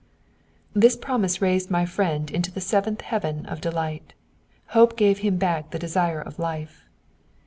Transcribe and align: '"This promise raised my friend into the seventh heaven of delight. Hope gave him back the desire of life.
'"This 0.73 0.95
promise 0.97 1.43
raised 1.43 1.69
my 1.69 1.85
friend 1.85 2.31
into 2.31 2.49
the 2.51 2.59
seventh 2.59 3.01
heaven 3.01 3.45
of 3.45 3.61
delight. 3.61 4.15
Hope 4.69 4.97
gave 4.97 5.19
him 5.19 5.37
back 5.37 5.69
the 5.69 5.77
desire 5.77 6.19
of 6.21 6.39
life. 6.39 6.85